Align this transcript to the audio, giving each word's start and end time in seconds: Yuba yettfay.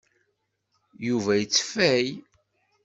Yuba 1.07 1.33
yettfay. 1.37 2.07